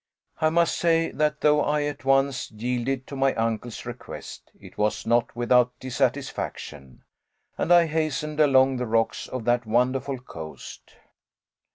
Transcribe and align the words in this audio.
I 0.39 0.49
must 0.49 0.79
say 0.79 1.11
that 1.11 1.41
though 1.41 1.61
I 1.63 1.83
at 1.83 2.03
once 2.05 2.49
yielded 2.49 3.05
to 3.05 3.15
my 3.15 3.35
uncle's 3.35 3.85
request, 3.85 4.49
it 4.59 4.75
was 4.75 5.05
not 5.05 5.35
without 5.35 5.79
dissatisfaction, 5.79 7.03
and 7.55 7.71
I 7.71 7.85
hastened 7.85 8.39
along 8.39 8.77
the 8.77 8.87
rocks 8.87 9.27
of 9.27 9.45
that 9.45 9.67
wonderful 9.67 10.17
coast. 10.17 10.95